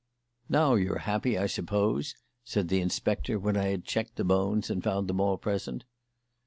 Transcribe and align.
"Now 0.49 0.73
you're 0.73 0.97
happy, 0.97 1.37
I 1.37 1.45
suppose," 1.45 2.15
said 2.43 2.69
the 2.69 2.81
inspector 2.81 3.37
when 3.37 3.55
I 3.55 3.65
had 3.67 3.85
checked 3.85 4.15
the 4.15 4.23
bones 4.23 4.71
and 4.71 4.83
found 4.83 5.07
them 5.07 5.21
all 5.21 5.37
present. 5.37 5.85